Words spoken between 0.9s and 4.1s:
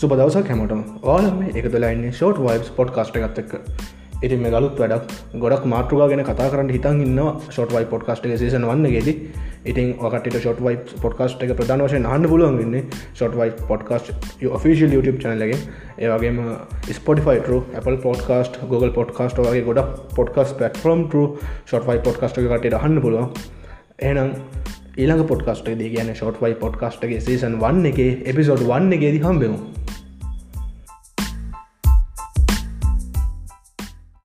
ඕලම එක තුලාන්නේ short vibe පොට් කාස්ට ගත්තක්ක